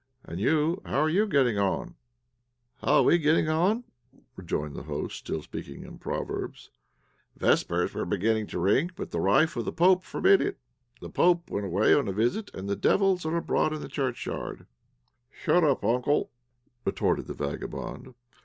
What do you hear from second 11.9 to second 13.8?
on a visit, and the devils are abroad